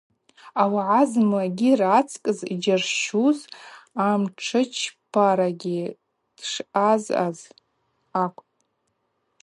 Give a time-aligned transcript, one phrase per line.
[0.61, 3.39] Ауагӏа зымгӏва рацкӏыс йджьарщуз
[4.05, 5.79] амшӏычпарагьи
[6.41, 7.39] дъазъазаз
[8.21, 8.47] акӏвпӏ.